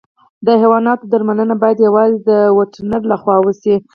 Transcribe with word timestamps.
د 0.45 0.47
حیواناتو 0.61 1.09
درملنه 1.11 1.55
باید 1.61 1.85
یوازې 1.87 2.17
د 2.29 2.31
وترنر 2.57 3.01
له 3.11 3.15
خوا 3.21 3.37
وشي. 3.41 3.75